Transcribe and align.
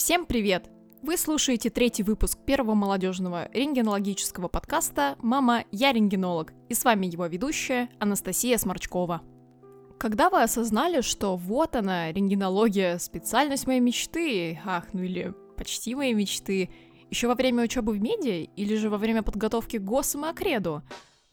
Всем 0.00 0.24
привет! 0.24 0.70
Вы 1.02 1.18
слушаете 1.18 1.68
третий 1.68 2.02
выпуск 2.02 2.38
первого 2.46 2.74
молодежного 2.74 3.50
рентгенологического 3.52 4.48
подкаста 4.48 5.16
«Мама, 5.18 5.64
я 5.72 5.92
рентгенолог» 5.92 6.54
и 6.70 6.74
с 6.74 6.84
вами 6.86 7.04
его 7.04 7.26
ведущая 7.26 7.90
Анастасия 7.98 8.56
Сморчкова. 8.56 9.20
Когда 9.98 10.30
вы 10.30 10.42
осознали, 10.42 11.02
что 11.02 11.36
вот 11.36 11.76
она, 11.76 12.10
рентгенология, 12.12 12.96
специальность 12.96 13.66
моей 13.66 13.80
мечты, 13.80 14.58
ах, 14.64 14.86
ну 14.94 15.02
или 15.02 15.34
почти 15.58 15.94
моей 15.94 16.14
мечты, 16.14 16.70
еще 17.10 17.28
во 17.28 17.34
время 17.34 17.64
учебы 17.64 17.92
в 17.92 18.00
меди 18.00 18.48
или 18.56 18.76
же 18.76 18.88
во 18.88 18.96
время 18.96 19.22
подготовки 19.22 19.76
к 19.76 19.84
ГОСам 19.84 20.24
и 20.24 20.30
Акреду, 20.30 20.82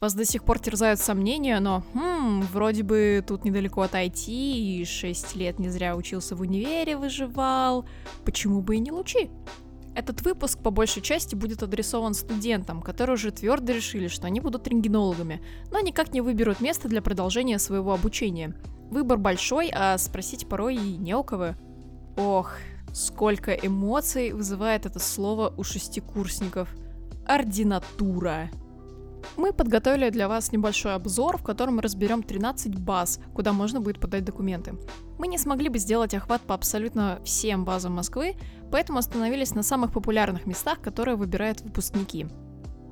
вас 0.00 0.14
до 0.14 0.24
сих 0.24 0.44
пор 0.44 0.60
терзают 0.60 1.00
сомнения, 1.00 1.58
но, 1.58 1.82
хм, 1.92 2.42
вроде 2.52 2.84
бы 2.84 3.24
тут 3.26 3.44
недалеко 3.44 3.82
от 3.82 3.94
IT, 3.94 4.28
и 4.28 4.84
6 4.84 5.34
лет 5.34 5.58
не 5.58 5.70
зря 5.70 5.96
учился 5.96 6.36
в 6.36 6.40
универе, 6.40 6.96
выживал, 6.96 7.84
почему 8.24 8.62
бы 8.62 8.76
и 8.76 8.78
не 8.78 8.92
лучи? 8.92 9.28
Этот 9.96 10.22
выпуск 10.22 10.60
по 10.60 10.70
большей 10.70 11.02
части 11.02 11.34
будет 11.34 11.64
адресован 11.64 12.14
студентам, 12.14 12.80
которые 12.80 13.14
уже 13.14 13.32
твердо 13.32 13.72
решили, 13.72 14.06
что 14.06 14.28
они 14.28 14.38
будут 14.38 14.68
рентгенологами, 14.68 15.42
но 15.72 15.80
никак 15.80 16.12
не 16.12 16.20
выберут 16.20 16.60
место 16.60 16.86
для 16.86 17.02
продолжения 17.02 17.58
своего 17.58 17.92
обучения. 17.92 18.54
Выбор 18.92 19.18
большой, 19.18 19.68
а 19.74 19.98
спросить 19.98 20.48
порой 20.48 20.76
и 20.76 20.96
не 20.96 21.16
у 21.16 21.24
кого. 21.24 21.56
Ох, 22.16 22.52
сколько 22.92 23.52
эмоций 23.52 24.32
вызывает 24.32 24.86
это 24.86 25.00
слово 25.00 25.52
у 25.56 25.64
шестикурсников. 25.64 26.68
Ординатура. 27.26 28.48
Мы 29.36 29.52
подготовили 29.52 30.10
для 30.10 30.28
вас 30.28 30.52
небольшой 30.52 30.94
обзор, 30.94 31.38
в 31.38 31.42
котором 31.42 31.76
мы 31.76 31.82
разберем 31.82 32.22
13 32.22 32.78
баз, 32.78 33.20
куда 33.34 33.52
можно 33.52 33.80
будет 33.80 34.00
подать 34.00 34.24
документы. 34.24 34.74
Мы 35.18 35.28
не 35.28 35.38
смогли 35.38 35.68
бы 35.68 35.78
сделать 35.78 36.14
охват 36.14 36.42
по 36.42 36.54
абсолютно 36.54 37.20
всем 37.24 37.64
базам 37.64 37.94
Москвы, 37.94 38.36
поэтому 38.70 38.98
остановились 38.98 39.54
на 39.54 39.62
самых 39.62 39.92
популярных 39.92 40.46
местах, 40.46 40.80
которые 40.80 41.16
выбирают 41.16 41.60
выпускники. 41.60 42.26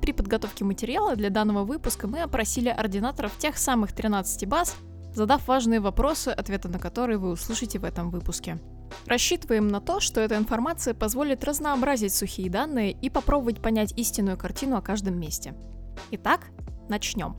При 0.01 0.13
подготовке 0.13 0.63
материала 0.63 1.15
для 1.15 1.29
данного 1.29 1.65
выпуска 1.65 2.07
мы 2.07 2.21
опросили 2.21 2.69
ординаторов 2.69 3.37
тех 3.37 3.57
самых 3.57 3.93
13 3.93 4.47
баз, 4.47 4.75
задав 5.13 5.47
важные 5.47 5.79
вопросы, 5.79 6.29
ответы 6.29 6.69
на 6.69 6.79
которые 6.79 7.17
вы 7.17 7.31
услышите 7.31 7.79
в 7.79 7.83
этом 7.83 8.09
выпуске. 8.09 8.57
Рассчитываем 9.05 9.67
на 9.67 9.81
то, 9.81 9.99
что 9.99 10.21
эта 10.21 10.37
информация 10.37 10.93
позволит 10.93 11.43
разнообразить 11.43 12.13
сухие 12.13 12.49
данные 12.49 12.91
и 12.91 13.09
попробовать 13.09 13.61
понять 13.61 13.93
истинную 13.97 14.37
картину 14.37 14.77
о 14.77 14.81
каждом 14.81 15.19
месте. 15.19 15.55
Итак, 16.11 16.51
начнем. 16.89 17.35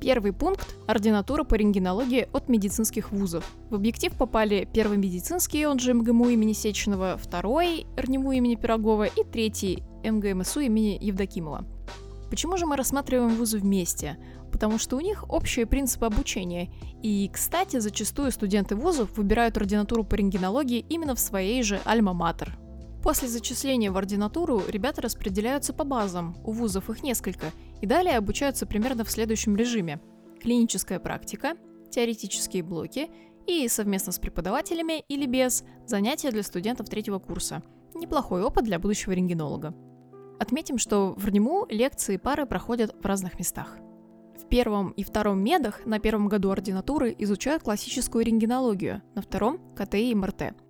Первый 0.00 0.32
пункт– 0.32 0.76
ординатура 0.86 1.42
по 1.42 1.54
рентгенологии 1.54 2.28
от 2.32 2.48
медицинских 2.48 3.12
вузов. 3.12 3.50
В 3.70 3.74
объектив 3.74 4.12
попали 4.12 4.68
первый 4.70 4.98
медицинский, 4.98 5.66
он 5.66 5.78
же 5.78 5.94
МГМУ 5.94 6.28
имени 6.28 6.52
Сеченова, 6.52 7.16
второй– 7.16 7.86
РНИМУ 7.96 8.32
имени 8.32 8.56
Пирогова 8.56 9.04
и 9.04 9.24
третий– 9.24 9.82
МГМСУ 10.04 10.60
имени 10.60 10.98
Евдокимова. 11.00 11.64
Почему 12.28 12.56
же 12.56 12.66
мы 12.66 12.76
рассматриваем 12.76 13.36
вузы 13.36 13.58
вместе? 13.58 14.18
Потому 14.52 14.78
что 14.78 14.96
у 14.96 15.00
них 15.00 15.24
общие 15.30 15.64
принципы 15.64 16.06
обучения. 16.06 16.70
И, 17.02 17.30
кстати, 17.32 17.78
зачастую 17.78 18.32
студенты 18.32 18.76
вузов 18.76 19.16
выбирают 19.16 19.56
ординатуру 19.56 20.04
по 20.04 20.14
рентгенологии 20.14 20.84
именно 20.88 21.14
в 21.14 21.20
своей 21.20 21.62
же 21.62 21.80
альма-матер, 21.84 22.58
После 23.06 23.28
зачисления 23.28 23.92
в 23.92 23.96
ординатуру 23.96 24.62
ребята 24.66 25.00
распределяются 25.00 25.72
по 25.72 25.84
базам, 25.84 26.36
у 26.42 26.50
вузов 26.50 26.90
их 26.90 27.04
несколько, 27.04 27.52
и 27.80 27.86
далее 27.86 28.16
обучаются 28.16 28.66
примерно 28.66 29.04
в 29.04 29.10
следующем 29.10 29.56
режиме. 29.56 30.00
Клиническая 30.40 30.98
практика, 30.98 31.54
теоретические 31.90 32.62
блоки 32.62 33.10
и 33.46 33.68
совместно 33.68 34.12
с 34.12 34.18
преподавателями 34.18 35.04
или 35.08 35.26
без 35.26 35.64
занятия 35.86 36.30
для 36.30 36.42
студентов 36.42 36.88
третьего 36.88 37.18
курса. 37.18 37.62
Неплохой 37.94 38.42
опыт 38.42 38.64
для 38.64 38.78
будущего 38.78 39.12
рентгенолога. 39.12 39.74
Отметим, 40.38 40.78
что 40.78 41.14
в 41.16 41.24
РНИМУ 41.24 41.66
лекции 41.70 42.14
и 42.14 42.18
пары 42.18 42.44
проходят 42.46 42.94
в 43.00 43.06
разных 43.06 43.38
местах. 43.38 43.78
В 44.38 44.48
первом 44.48 44.90
и 44.90 45.02
втором 45.02 45.42
медах 45.42 45.86
на 45.86 45.98
первом 45.98 46.28
году 46.28 46.50
ординатуры 46.50 47.14
изучают 47.18 47.62
классическую 47.62 48.24
рентгенологию, 48.24 49.02
на 49.14 49.22
втором– 49.22 49.58
КТ 49.76 49.94
и 49.94 50.14
МРТ– 50.14 50.54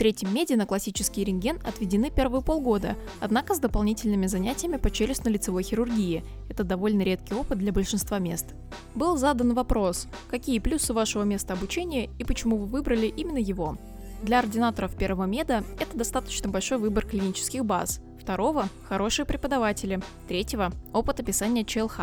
третьем 0.00 0.34
меди 0.34 0.54
на 0.54 0.64
классический 0.64 1.24
рентген 1.24 1.58
отведены 1.62 2.10
первые 2.10 2.40
полгода, 2.40 2.96
однако 3.20 3.54
с 3.54 3.58
дополнительными 3.58 4.28
занятиями 4.28 4.78
по 4.78 4.86
челюстно-лицевой 4.86 5.62
хирургии. 5.62 6.24
Это 6.48 6.64
довольно 6.64 7.02
редкий 7.02 7.34
опыт 7.34 7.58
для 7.58 7.70
большинства 7.70 8.18
мест. 8.18 8.54
Был 8.94 9.18
задан 9.18 9.52
вопрос, 9.52 10.06
какие 10.30 10.58
плюсы 10.58 10.94
вашего 10.94 11.24
места 11.24 11.52
обучения 11.52 12.08
и 12.18 12.24
почему 12.24 12.56
вы 12.56 12.64
выбрали 12.64 13.08
именно 13.08 13.36
его. 13.36 13.76
Для 14.22 14.38
ординаторов 14.38 14.96
первого 14.96 15.26
меда 15.26 15.64
это 15.78 15.94
достаточно 15.94 16.48
большой 16.48 16.78
выбор 16.78 17.04
клинических 17.04 17.66
баз, 17.66 18.00
второго– 18.18 18.70
хорошие 18.88 19.26
преподаватели, 19.26 20.00
третьего– 20.28 20.72
опыт 20.94 21.20
описания 21.20 21.62
ЧЛХ. 21.62 21.98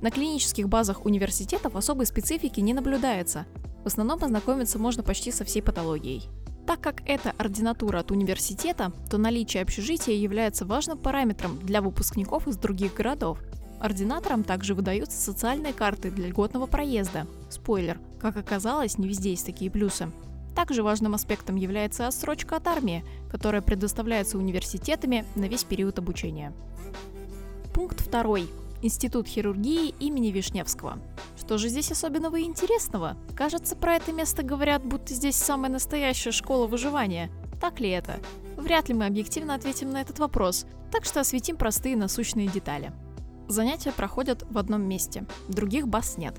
На 0.00 0.10
клинических 0.10 0.66
базах 0.66 1.04
университетов 1.04 1.76
особой 1.76 2.06
специфики 2.06 2.60
не 2.60 2.72
наблюдается. 2.72 3.44
В 3.84 3.86
основном 3.86 4.18
познакомиться 4.18 4.78
можно 4.78 5.02
почти 5.02 5.30
со 5.30 5.44
всей 5.44 5.60
патологией. 5.60 6.30
Так 6.68 6.82
как 6.82 7.00
это 7.06 7.32
ординатура 7.38 8.00
от 8.00 8.10
университета, 8.10 8.92
то 9.08 9.16
наличие 9.16 9.62
общежития 9.62 10.14
является 10.14 10.66
важным 10.66 10.98
параметром 10.98 11.58
для 11.60 11.80
выпускников 11.80 12.46
из 12.46 12.58
других 12.58 12.92
городов. 12.92 13.38
Ординаторам 13.80 14.44
также 14.44 14.74
выдаются 14.74 15.18
социальные 15.18 15.72
карты 15.72 16.10
для 16.10 16.28
льготного 16.28 16.66
проезда. 16.66 17.26
Спойлер, 17.48 17.98
как 18.20 18.36
оказалось, 18.36 18.98
не 18.98 19.08
везде 19.08 19.30
есть 19.30 19.46
такие 19.46 19.70
плюсы. 19.70 20.10
Также 20.54 20.82
важным 20.82 21.14
аспектом 21.14 21.56
является 21.56 22.06
отсрочка 22.06 22.56
от 22.56 22.66
армии, 22.68 23.02
которая 23.30 23.62
предоставляется 23.62 24.36
университетами 24.36 25.24
на 25.36 25.46
весь 25.46 25.64
период 25.64 25.98
обучения. 25.98 26.52
Пункт 27.72 28.02
второй. 28.02 28.46
Институт 28.80 29.26
хирургии 29.26 29.92
имени 29.98 30.28
Вишневского. 30.28 30.98
Что 31.36 31.58
же 31.58 31.68
здесь 31.68 31.90
особенного 31.90 32.36
и 32.36 32.44
интересного? 32.44 33.16
Кажется, 33.34 33.74
про 33.74 33.96
это 33.96 34.12
место 34.12 34.44
говорят, 34.44 34.84
будто 34.84 35.14
здесь 35.14 35.34
самая 35.34 35.70
настоящая 35.70 36.30
школа 36.30 36.68
выживания. 36.68 37.28
Так 37.60 37.80
ли 37.80 37.90
это? 37.90 38.20
Вряд 38.56 38.88
ли 38.88 38.94
мы 38.94 39.06
объективно 39.06 39.54
ответим 39.54 39.90
на 39.90 40.00
этот 40.00 40.20
вопрос, 40.20 40.64
так 40.92 41.04
что 41.04 41.20
осветим 41.20 41.56
простые 41.56 41.96
насущные 41.96 42.46
детали. 42.46 42.92
Занятия 43.48 43.90
проходят 43.90 44.44
в 44.48 44.56
одном 44.58 44.82
месте, 44.82 45.26
других 45.48 45.88
баз 45.88 46.16
нет. 46.16 46.36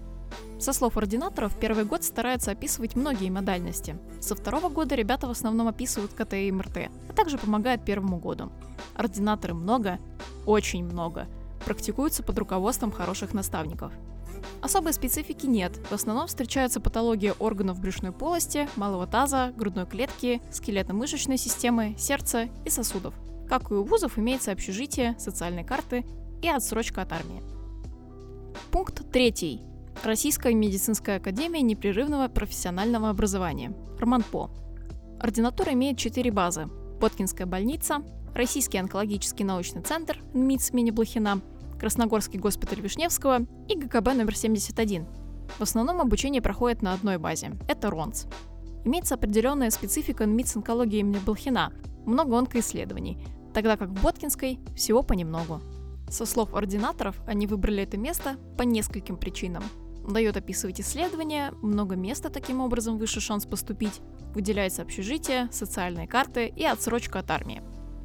Со 0.59 0.71
слов 0.71 0.95
ординаторов, 0.95 1.59
первый 1.59 1.83
год 1.83 2.03
старается 2.03 2.51
описывать 2.51 2.95
многие 2.95 3.29
модальности. 3.31 3.97
Со 4.21 4.35
второго 4.35 4.69
года 4.69 4.95
ребята 4.95 5.27
в 5.27 5.31
основном 5.31 5.67
описывают 5.67 6.13
КТ 6.13 6.35
и 6.35 6.51
МРТ, 6.51 6.89
а 7.09 7.13
также 7.13 7.37
помогают 7.37 7.83
первому 7.83 8.17
году. 8.17 8.49
Ординаторы 8.95 9.53
много, 9.53 9.99
очень 10.45 10.85
много– 10.85 11.27
практикуются 11.69 12.23
под 12.23 12.39
руководством 12.39 12.91
хороших 12.91 13.35
наставников. 13.35 13.93
Особой 14.59 14.91
специфики 14.91 15.45
нет. 15.45 15.77
В 15.91 15.91
основном 15.91 16.25
встречаются 16.25 16.79
патологии 16.81 17.31
органов 17.37 17.79
брюшной 17.79 18.11
полости, 18.11 18.67
малого 18.75 19.05
таза, 19.05 19.53
грудной 19.55 19.85
клетки, 19.85 20.41
скелетно-мышечной 20.51 21.37
системы, 21.37 21.95
сердца 21.99 22.49
и 22.65 22.71
сосудов. 22.71 23.13
Как 23.47 23.69
и 23.69 23.75
у 23.75 23.83
вузов, 23.83 24.17
имеется 24.17 24.51
общежитие, 24.51 25.15
социальные 25.19 25.63
карты 25.63 26.07
и 26.41 26.49
отсрочка 26.49 27.03
от 27.03 27.13
армии. 27.13 27.43
Пункт 28.71 29.03
третий. 29.11 29.61
Российская 30.03 30.55
медицинская 30.55 31.17
академия 31.17 31.61
непрерывного 31.61 32.29
профессионального 32.29 33.11
образования. 33.11 33.75
РМАНПО. 33.99 34.49
Ординатура 35.19 35.73
имеет 35.73 35.99
четыре 35.99 36.31
базы. 36.31 36.65
Боткинская 36.99 37.45
больница, 37.45 38.03
Российский 38.33 38.77
онкологический 38.77 39.43
научный 39.43 39.81
центр 39.81 40.19
НМИЦ 40.33 40.71
имени 40.71 40.91
Блохина, 40.91 41.41
Красногорский 41.79 42.39
госпиталь 42.39 42.81
Вишневского 42.81 43.47
и 43.69 43.75
ГКБ 43.75 44.13
номер 44.13 44.35
71. 44.35 45.05
В 45.57 45.61
основном 45.61 46.01
обучение 46.01 46.41
проходит 46.41 46.81
на 46.81 46.91
одной 46.91 47.17
базе– 47.17 47.51
это 47.69 47.89
РОНС. 47.89 48.25
Имеется 48.83 49.15
определенная 49.15 49.69
специфика 49.69 50.25
НМИЦ 50.25 50.57
онкологии 50.57 50.99
имени 50.99 51.19
Блохина, 51.25 51.71
много 52.05 52.37
онкоисследований, 52.37 53.25
тогда 53.53 53.77
как 53.77 53.89
в 53.89 54.03
Боткинской 54.03 54.59
всего 54.75 55.03
понемногу. 55.03 55.61
Со 56.09 56.25
слов 56.25 56.53
ординаторов, 56.53 57.15
они 57.25 57.47
выбрали 57.47 57.83
это 57.83 57.97
место 57.97 58.35
по 58.57 58.63
нескольким 58.63 59.15
причинам. 59.15 59.63
Дает 60.05 60.35
описывать 60.35 60.81
исследования, 60.81 61.53
много 61.61 61.95
места 61.95 62.29
таким 62.29 62.59
образом 62.59 62.97
выше 62.97 63.21
шанс 63.21 63.45
поступить, 63.45 64.01
выделяется 64.33 64.81
общежитие, 64.81 65.47
социальные 65.51 66.07
карты 66.07 66.47
и 66.47 66.65
отсрочка 66.65 67.19
от 67.19 67.31
армии. 67.31 67.61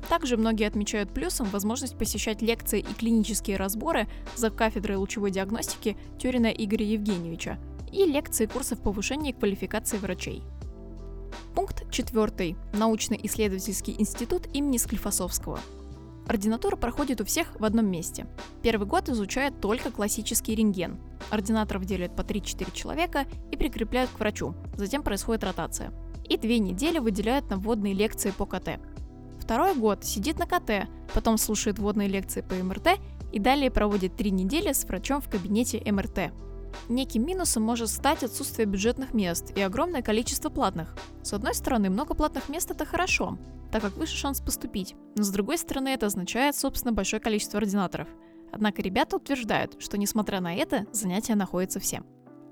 Также 0.08 0.36
многие 0.36 0.66
отмечают 0.66 1.12
плюсом 1.12 1.46
возможность 1.48 1.96
посещать 1.96 2.42
лекции 2.42 2.80
и 2.80 2.94
клинические 2.94 3.56
разборы 3.56 4.06
за 4.36 4.50
кафедрой 4.50 4.96
лучевой 4.96 5.30
диагностики 5.30 5.96
Тюрина 6.18 6.48
Игоря 6.48 6.84
Евгеньевича 6.84 7.58
и 7.92 8.04
лекции 8.04 8.46
курсов 8.46 8.80
повышения 8.80 9.32
квалификации 9.32 9.98
врачей. 9.98 10.42
Пункт 11.54 11.90
4. 11.90 12.56
Научно-исследовательский 12.72 13.94
институт 13.98 14.48
имени 14.52 14.76
Склифосовского. 14.76 15.60
Ординатура 16.26 16.76
проходит 16.76 17.20
у 17.20 17.24
всех 17.24 17.58
в 17.60 17.64
одном 17.64 17.86
месте. 17.86 18.26
Первый 18.62 18.86
год 18.86 19.08
изучает 19.08 19.60
только 19.60 19.90
классический 19.90 20.54
рентген. 20.54 20.98
Ординаторов 21.30 21.84
делят 21.84 22.16
по 22.16 22.22
3-4 22.22 22.72
человека 22.72 23.26
и 23.52 23.56
прикрепляют 23.56 24.10
к 24.10 24.18
врачу. 24.18 24.54
Затем 24.76 25.02
происходит 25.02 25.44
ротация. 25.44 25.92
И 26.28 26.38
две 26.38 26.58
недели 26.58 26.98
выделяют 26.98 27.50
на 27.50 27.58
вводные 27.58 27.92
лекции 27.92 28.30
по 28.30 28.46
КТ. 28.46 28.80
Второй 29.44 29.74
год 29.74 30.04
сидит 30.04 30.38
на 30.38 30.46
КТ, 30.46 30.88
потом 31.12 31.36
слушает 31.36 31.78
вводные 31.78 32.08
лекции 32.08 32.40
по 32.40 32.54
МРТ 32.54 32.98
и 33.30 33.38
далее 33.38 33.70
проводит 33.70 34.16
три 34.16 34.30
недели 34.30 34.72
с 34.72 34.84
врачом 34.84 35.20
в 35.20 35.28
кабинете 35.28 35.82
МРТ. 35.84 36.32
Неким 36.88 37.26
минусом 37.26 37.62
может 37.62 37.90
стать 37.90 38.24
отсутствие 38.24 38.66
бюджетных 38.66 39.12
мест 39.12 39.52
и 39.54 39.60
огромное 39.60 40.00
количество 40.00 40.48
платных. 40.48 40.96
С 41.22 41.34
одной 41.34 41.54
стороны, 41.54 41.90
много 41.90 42.14
платных 42.14 42.48
мест 42.48 42.70
это 42.70 42.86
хорошо, 42.86 43.38
так 43.70 43.82
как 43.82 43.98
выше 43.98 44.16
шанс 44.16 44.40
поступить, 44.40 44.94
но 45.14 45.22
с 45.22 45.28
другой 45.28 45.58
стороны 45.58 45.88
это 45.88 46.06
означает, 46.06 46.56
собственно, 46.56 46.92
большое 46.94 47.20
количество 47.20 47.58
ординаторов. 47.58 48.08
Однако 48.50 48.80
ребята 48.80 49.16
утверждают, 49.16 49.76
что 49.78 49.98
несмотря 49.98 50.40
на 50.40 50.54
это, 50.54 50.86
занятия 50.90 51.34
находятся 51.34 51.80
всем. 51.80 52.06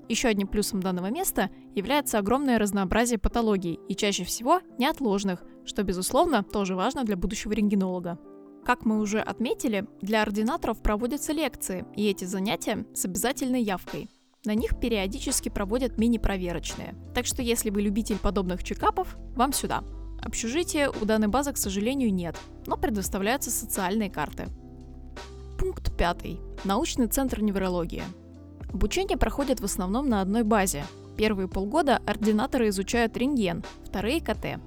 Еще 0.09 0.27
одним 0.27 0.47
плюсом 0.47 0.81
данного 0.81 1.09
места 1.09 1.49
является 1.75 2.19
огромное 2.19 2.59
разнообразие 2.59 3.17
патологий 3.17 3.79
и 3.87 3.95
чаще 3.95 4.23
всего 4.23 4.61
неотложных, 4.77 5.43
что, 5.65 5.83
безусловно, 5.83 6.43
тоже 6.43 6.75
важно 6.75 7.03
для 7.03 7.15
будущего 7.15 7.53
рентгенолога. 7.53 8.19
Как 8.65 8.85
мы 8.85 8.99
уже 8.99 9.19
отметили, 9.19 9.85
для 10.01 10.21
ординаторов 10.21 10.81
проводятся 10.81 11.33
лекции, 11.33 11.85
и 11.95 12.09
эти 12.09 12.25
занятия 12.25 12.85
с 12.93 13.05
обязательной 13.05 13.61
явкой. 13.61 14.09
На 14.45 14.55
них 14.55 14.79
периодически 14.79 15.49
проводят 15.49 15.97
мини-проверочные. 15.97 16.95
Так 17.13 17.25
что 17.25 17.41
если 17.41 17.69
вы 17.69 17.81
любитель 17.81 18.17
подобных 18.17 18.63
чекапов, 18.63 19.15
вам 19.35 19.53
сюда. 19.53 19.83
Общежития 20.21 20.89
у 20.89 21.05
данной 21.05 21.27
базы, 21.27 21.53
к 21.53 21.57
сожалению, 21.57 22.13
нет, 22.13 22.37
но 22.65 22.77
предоставляются 22.77 23.51
социальные 23.51 24.09
карты. 24.09 24.47
Пункт 25.59 25.95
пятый. 25.97 26.39
Научный 26.63 27.07
центр 27.07 27.41
неврологии. 27.41 28.03
Обучение 28.73 29.17
проходит 29.17 29.59
в 29.59 29.65
основном 29.65 30.09
на 30.09 30.21
одной 30.21 30.43
базе. 30.43 30.83
Первые 31.15 31.47
полгода 31.47 32.01
ординаторы 32.07 32.69
изучают 32.69 33.15
рентген, 33.15 33.63
вторые– 33.85 34.19
КТ. 34.21 34.59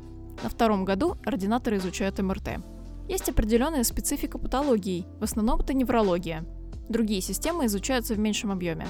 На 0.43 0.49
втором 0.49 0.85
году 0.85 1.17
ординаторы 1.25 1.79
изучают 1.79 2.21
МРТ. 2.21 2.61
Есть 3.09 3.29
определенная 3.29 3.83
специфика 3.83 4.39
патологий, 4.39 5.07
в 5.19 5.25
основном 5.25 5.61
это 5.61 5.75
неврология. 5.75 6.45
Другие 6.89 7.21
системы 7.21 7.67
изучаются 7.67 8.15
в 8.15 8.19
меньшем 8.19 8.53
объеме. 8.53 8.87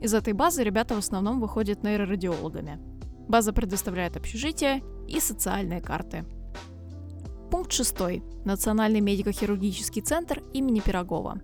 Из 0.00 0.14
этой 0.14 0.34
базы 0.34 0.62
ребята 0.62 0.94
в 0.94 0.98
основном 0.98 1.40
выходят 1.40 1.82
нейрорадиологами. 1.82 2.78
База 3.28 3.52
предоставляет 3.52 4.16
общежитие 4.16 4.82
и 5.08 5.18
социальные 5.18 5.80
карты. 5.80 6.24
Пункт 7.50 7.72
6. 7.72 7.96
Национальный 8.44 9.00
медико-хирургический 9.00 10.02
центр 10.02 10.42
имени 10.52 10.78
Пирогова. 10.78 11.40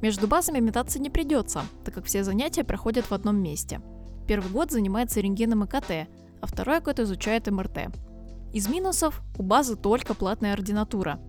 Между 0.00 0.28
базами 0.28 0.60
метаться 0.60 1.00
не 1.00 1.10
придется, 1.10 1.62
так 1.84 1.94
как 1.94 2.04
все 2.04 2.22
занятия 2.22 2.64
проходят 2.64 3.06
в 3.06 3.12
одном 3.12 3.36
месте. 3.36 3.80
Первый 4.26 4.50
год 4.50 4.70
занимается 4.70 5.20
рентгеном 5.20 5.64
и 5.64 5.66
КТ, 5.66 6.08
а 6.40 6.46
второй 6.46 6.80
год 6.80 7.00
изучает 7.00 7.50
МРТ. 7.50 7.90
Из 8.52 8.68
минусов 8.68 9.22
у 9.36 9.42
базы 9.42 9.76
только 9.76 10.14
платная 10.14 10.52
ординатура, 10.52 11.20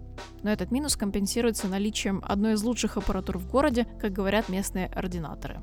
но 0.44 0.51
этот 0.51 0.71
минус 0.71 0.95
компенсируется 0.95 1.68
наличием 1.68 2.21
одной 2.25 2.54
из 2.54 2.63
лучших 2.63 2.98
аппаратур 2.98 3.38
в 3.38 3.50
городе, 3.50 3.88
как 4.00 4.13
говорят 4.13 4.50
местные 4.50 4.88
ординаторы. 4.88 5.62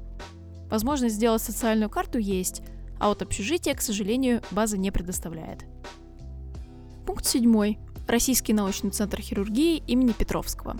Возможность 0.70 1.14
сделать 1.14 1.42
социальную 1.42 1.88
карту 1.88 2.18
есть, 2.18 2.62
а 2.98 3.08
вот 3.08 3.22
общежитие, 3.22 3.74
к 3.74 3.82
сожалению, 3.82 4.42
база 4.50 4.76
не 4.76 4.90
предоставляет. 4.90 5.64
Пункт 7.06 7.24
7. 7.24 7.76
Российский 8.08 8.52
научный 8.52 8.90
центр 8.90 9.20
хирургии 9.20 9.82
имени 9.86 10.12
Петровского. 10.12 10.76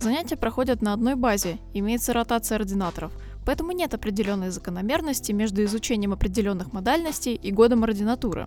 Занятия 0.00 0.36
проходят 0.36 0.82
на 0.82 0.92
одной 0.92 1.16
базе, 1.16 1.58
имеется 1.74 2.12
ротация 2.12 2.56
ординаторов, 2.56 3.12
поэтому 3.44 3.72
нет 3.72 3.94
определенной 3.94 4.50
закономерности 4.50 5.32
между 5.32 5.64
изучением 5.64 6.12
определенных 6.12 6.72
модальностей 6.72 7.34
и 7.34 7.50
годом 7.50 7.84
ординатуры. 7.84 8.46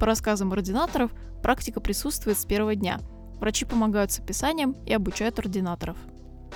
По 0.00 0.06
рассказам 0.06 0.52
ординаторов, 0.52 1.10
практика 1.42 1.80
присутствует 1.80 2.38
с 2.38 2.44
первого 2.44 2.74
дня– 2.74 3.00
Врачи 3.40 3.64
помогают 3.64 4.12
с 4.12 4.18
описанием 4.18 4.74
и 4.86 4.92
обучают 4.92 5.38
ординаторов. 5.38 5.96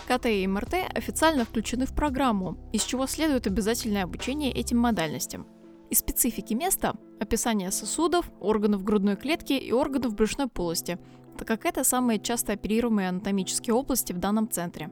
КТ 0.09 0.27
и 0.27 0.47
МРТ 0.47 0.75
официально 0.95 1.45
включены 1.45 1.85
в 1.85 1.95
программу, 1.95 2.57
из 2.73 2.83
чего 2.83 3.07
следует 3.07 3.47
обязательное 3.47 4.05
обучение 4.05 4.53
этим 4.53 4.79
модальностям. 4.79 5.47
Из 5.91 5.99
специфики 5.99 6.55
места– 6.55 6.95
описание 7.21 7.71
сосудов, 7.71 8.31
органов 8.41 8.85
грудной 8.85 9.17
клетки 9.17 9.53
и 9.53 9.73
органов 9.73 10.15
брюшной 10.15 10.47
полости, 10.47 10.99
так 11.39 11.47
как 11.47 11.65
это 11.67 11.85
самые 11.85 12.19
часто 12.19 12.53
оперируемые 12.53 13.09
анатомические 13.09 13.75
области 13.75 14.13
в 14.13 14.19
данном 14.19 14.51
центре. 14.51 14.91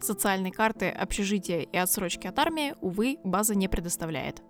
Социальные 0.00 0.52
карты, 0.52 0.88
общежития 0.88 1.60
и 1.60 1.76
отсрочки 1.76 2.26
от 2.26 2.38
армии, 2.38 2.74
увы, 2.80 3.18
база 3.24 3.54
не 3.54 3.68
предоставляет. 3.68 4.42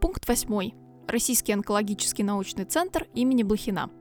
Пункт 0.00 0.28
8. 0.28 0.72
Российский 1.08 1.52
онкологический 1.52 2.24
научный 2.24 2.64
центр 2.64 3.06
имени 3.14 3.42
Блохина– 3.42 3.90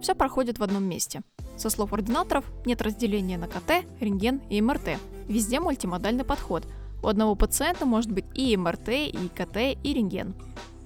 все 0.00 0.14
проходит 0.14 0.58
в 0.58 0.62
одном 0.62 0.84
месте. 0.84 1.22
Со 1.56 1.68
слов 1.68 1.92
ординаторов, 1.92 2.44
нет 2.64 2.80
разделения 2.80 3.36
на 3.36 3.48
КТ, 3.48 3.84
рентген 4.00 4.40
и 4.48 4.60
МРТ. 4.62 4.98
Везде 5.28 5.60
мультимодальный 5.60 6.24
подход. 6.24 6.66
У 7.02 7.06
одного 7.06 7.34
пациента 7.34 7.84
может 7.84 8.10
быть 8.10 8.24
и 8.34 8.56
МРТ, 8.56 8.88
и 8.88 9.28
КТ, 9.34 9.56
и 9.82 9.94
рентген. 9.94 10.34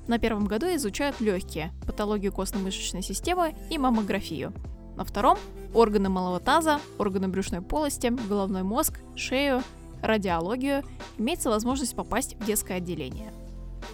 На 0.08 0.18
первом 0.18 0.46
году 0.46 0.66
изучают 0.74 1.20
легкие, 1.20 1.72
патологию 1.94 2.32
костно-мышечной 2.32 3.02
системы 3.02 3.54
и 3.70 3.78
маммографию. 3.78 4.52
На 4.96 5.04
втором– 5.04 5.38
органы 5.74 6.08
малого 6.08 6.40
таза, 6.40 6.80
органы 6.98 7.28
брюшной 7.28 7.62
полости, 7.62 8.12
головной 8.28 8.64
мозг, 8.64 8.98
шею, 9.14 9.62
радиологию. 10.02 10.82
Имеется 11.18 11.50
возможность 11.50 11.94
попасть 11.94 12.34
в 12.34 12.44
детское 12.44 12.78
отделение– 12.78 13.32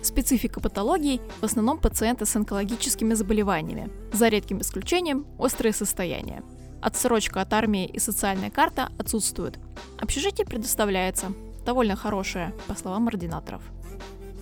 Специфика 0.02 0.60
патологий– 0.60 1.20
в 1.40 1.44
основном 1.44 1.78
пациенты 1.78 2.24
с 2.24 2.34
онкологическими 2.34 3.12
заболеваниями, 3.12 3.90
за 4.12 4.28
редким 4.28 4.60
исключением– 4.62 5.26
острые 5.38 5.74
состояния. 5.74 6.42
Отсрочка 6.80 7.42
от 7.42 7.52
армии 7.52 7.84
и 7.84 7.98
социальная 7.98 8.50
карта 8.50 8.88
отсутствуют. 8.98 9.58
Общежитие 10.00 10.46
предоставляется, 10.46 11.32
довольно 11.66 11.96
хорошее, 11.96 12.54
по 12.66 12.74
словам 12.74 13.08
ординаторов. 13.08 13.62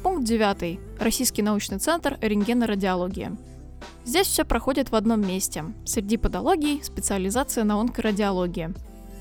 Пункт 0.03 0.25
9. 0.25 0.79
Российский 1.01 1.43
научный 1.43 1.79
центр 1.79 2.19
рентгенорадиологии. 2.21 3.33
Здесь 4.05 4.29
все 4.29 4.45
проходит 4.45 4.93
в 4.93 4.95
одном 4.95 5.21
месте. 5.21 5.65
Среди 5.85 6.17
патологий– 6.17 6.81
специализация 6.85 7.65
на 7.65 7.81
онкорадиологии. 7.81 8.73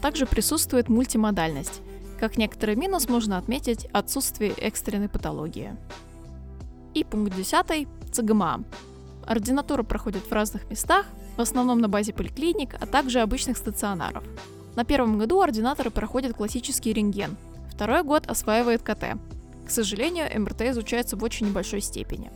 Также 0.02 0.28
присутствует 0.28 0.88
мультимодальность. 0.88 1.82
Как 2.20 2.38
некоторый 2.38 2.76
минус 2.76 3.10
можно 3.10 3.40
отметить 3.40 3.88
отсутствие 3.92 4.52
экстренной 4.52 5.10
патологии. 5.10 5.76
И 6.94 7.04
пункт 7.04 7.36
10– 7.36 7.88
ЦГМА. 8.12 8.64
Ординатура 9.26 9.82
проходит 9.82 10.24
в 10.30 10.32
разных 10.32 10.70
местах, 10.70 11.08
в 11.38 11.42
основном 11.42 11.80
на 11.80 11.90
базе 11.90 12.14
поликлиник, 12.14 12.76
а 12.80 12.86
также 12.86 13.22
обычных 13.22 13.58
стационаров. 13.58 14.24
На 14.76 14.86
первом 14.86 15.18
году 15.18 15.42
ординаторы 15.42 15.90
проходят 15.90 16.36
классический 16.36 16.94
рентген, 16.94 17.36
второй 17.72 18.04
год 18.04 18.28
осваивает 18.28 18.84
КТ. 18.84 19.18
К 19.68 19.70
сожалению, 19.70 20.28
МРТ 20.34 20.62
изучается 20.62 21.18
в 21.18 21.24
очень 21.24 21.48
небольшой 21.48 21.82
степени. 21.82 22.32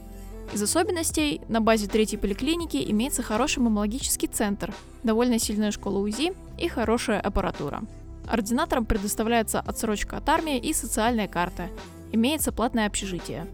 Из 0.54 0.62
особенностей 0.62 1.40
на 1.48 1.62
базе 1.62 1.88
третьей 1.88 2.18
поликлиники 2.18 2.84
имеется 2.92 3.24
хороший 3.24 3.60
маммологический 3.60 4.28
центр, 4.28 4.74
довольно 5.04 5.40
сильная 5.40 5.72
школа 5.72 6.00
УЗИ 6.00 6.34
и 6.60 6.68
хорошая 6.68 7.22
аппаратура. 7.22 7.84
Ординаторам 8.28 8.86
предоставляется 8.86 9.62
отсрочка 9.62 10.18
от 10.18 10.28
армии 10.28 10.58
и 10.58 10.74
социальная 10.74 11.30
карта. 11.30 11.70
Имеется 12.12 12.52
платное 12.52 12.86
общежитие. 12.86 13.48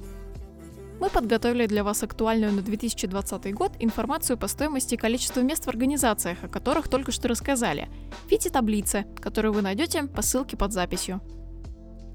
Мы 0.99 1.11
подготовили 1.11 1.67
для 1.67 1.83
вас 1.83 2.01
актуальную 2.01 2.53
на 2.53 2.63
2020 2.63 3.53
год 3.53 3.73
информацию 3.77 4.39
по 4.39 4.47
стоимости 4.47 4.95
и 4.95 4.97
количеству 4.97 5.43
мест 5.43 5.65
в 5.65 5.69
организациях, 5.69 6.39
о 6.43 6.47
которых 6.47 6.87
только 6.87 7.11
что 7.11 7.27
рассказали, 7.27 7.89
в 8.25 8.31
виде 8.31 8.49
таблицы, 8.49 9.05
которую 9.21 9.53
вы 9.53 9.61
найдете 9.61 10.05
по 10.05 10.23
ссылке 10.23 10.57
под 10.57 10.73
записью. 10.73 11.21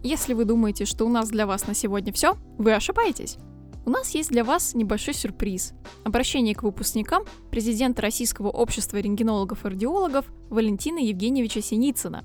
Если 0.04 0.34
вы 0.34 0.44
думаете, 0.44 0.84
что 0.84 1.06
у 1.06 1.08
нас 1.08 1.28
для 1.28 1.46
вас 1.46 1.68
на 1.68 1.74
сегодня 1.74 2.12
все, 2.12 2.36
вы 2.58 2.74
ошибаетесь. 2.74 3.38
У 3.86 3.90
нас 3.90 4.10
есть 4.10 4.30
для 4.30 4.42
вас 4.42 4.74
небольшой 4.74 5.14
сюрприз. 5.14 5.74
Обращение 6.04 6.56
к 6.56 6.64
выпускникам 6.64 7.24
президента 7.50 8.02
Российского 8.02 8.48
общества 8.48 8.96
рентгенологов 8.96 9.64
и 9.64 9.68
радиологов 9.68 10.26
Валентина 10.50 10.98
Евгеньевича 10.98 11.62
Синицына. 11.62 12.24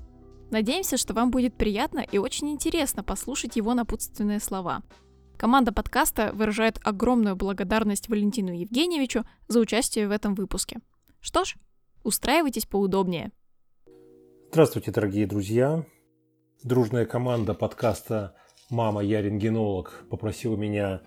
Надеемся, 0.50 0.96
что 0.96 1.14
вам 1.14 1.30
будет 1.30 1.54
приятно 1.56 2.00
и 2.00 2.18
очень 2.18 2.50
интересно 2.50 3.04
послушать 3.04 3.54
его 3.54 3.74
напутственные 3.74 4.40
слова. 4.40 4.82
Команда 5.36 5.72
подкаста 5.72 6.32
выражает 6.34 6.80
огромную 6.82 7.36
благодарность 7.36 8.08
Валентину 8.08 8.50
Евгеньевичу 8.50 9.24
за 9.46 9.60
участие 9.60 10.08
в 10.08 10.10
этом 10.10 10.34
выпуске. 10.34 10.80
Что 11.20 11.44
ж, 11.44 11.54
устраивайтесь 12.02 12.66
поудобнее. 12.66 13.30
Здравствуйте, 14.50 14.90
дорогие 14.90 15.28
друзья. 15.28 15.84
Дружная 16.64 17.06
команда 17.06 17.54
подкаста 17.54 18.34
«Мама, 18.68 19.00
я 19.00 19.22
рентгенолог» 19.22 20.04
попросила 20.10 20.56
меня 20.56 21.02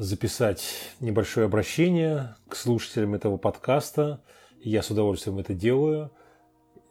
записать 0.00 0.64
небольшое 0.98 1.44
обращение 1.44 2.36
к 2.48 2.56
слушателям 2.56 3.14
этого 3.14 3.36
подкаста. 3.36 4.24
Я 4.62 4.82
с 4.82 4.90
удовольствием 4.90 5.38
это 5.38 5.52
делаю. 5.52 6.10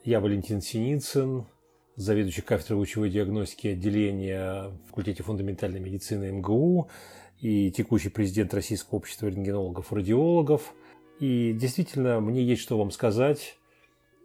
Я 0.03 0.19
Валентин 0.19 0.61
Синицын, 0.61 1.47
заведующий 1.95 2.43
кафедрой 2.43 2.77
лучевой 2.77 3.09
диагностики 3.09 3.69
отделения 3.69 4.65
в 4.67 4.89
факультете 4.89 5.23
фундаментальной 5.23 5.79
медицины 5.79 6.31
МГУ 6.33 6.91
и 7.39 7.71
текущий 7.71 8.09
президент 8.09 8.53
Российского 8.53 8.99
общества 8.99 9.25
рентгенологов 9.25 9.91
и 9.91 9.95
радиологов. 9.95 10.75
И 11.19 11.51
действительно, 11.53 12.19
мне 12.19 12.43
есть 12.43 12.61
что 12.61 12.77
вам 12.77 12.91
сказать. 12.91 13.57